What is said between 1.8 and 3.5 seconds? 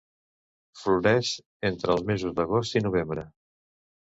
els mesos d'agost i novembre.